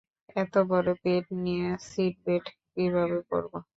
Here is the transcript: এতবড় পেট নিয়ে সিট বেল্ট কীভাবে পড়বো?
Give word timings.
এতবড় 0.35 0.89
পেট 1.03 1.25
নিয়ে 1.43 1.67
সিট 1.87 2.15
বেল্ট 2.25 2.45
কীভাবে 2.73 3.17
পড়বো? 3.29 3.57